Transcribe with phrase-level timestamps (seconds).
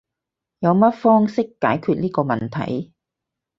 [0.57, 2.91] 有乜方式解決呢個問題？